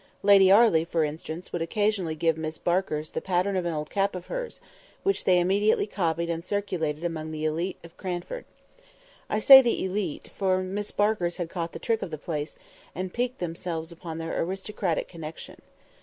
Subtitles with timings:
[0.23, 4.15] Lady Arley, for instance, would occasionally give Miss Barkers the pattern of an old cap
[4.15, 4.59] of hers,
[5.03, 8.45] which they immediately copied and circulated among the élite of Cranford.
[9.29, 12.57] I say the élite, for Miss Barkers had caught the trick of the place,
[12.95, 15.61] and piqued themselves upon their "aristocratic connection."